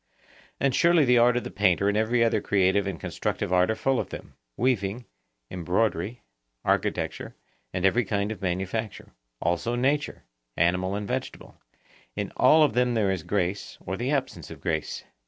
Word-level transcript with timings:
And 0.59 0.73
surely 0.73 1.05
the 1.05 1.19
art 1.19 1.37
of 1.37 1.43
the 1.43 1.51
painter 1.51 1.87
and 1.87 1.95
every 1.95 2.23
other 2.23 2.41
creative 2.41 2.87
and 2.87 2.99
constructive 2.99 3.53
art 3.53 3.69
are 3.69 3.75
full 3.75 3.99
of 3.99 4.09
them,—weaving, 4.09 5.05
embroidery, 5.51 6.23
architecture, 6.65 7.35
and 7.71 7.85
every 7.85 8.03
kind 8.03 8.31
of 8.31 8.41
manufacture; 8.41 9.11
also 9.39 9.75
nature, 9.75 10.23
animal 10.57 10.95
and 10.95 11.07
vegetable,—in 11.07 12.31
all 12.35 12.63
of 12.63 12.73
them 12.73 12.95
there 12.95 13.11
is 13.11 13.21
grace 13.21 13.77
or 13.79 13.95
the 13.95 14.09
absence 14.09 14.49
of 14.49 14.59
grace. 14.59 15.03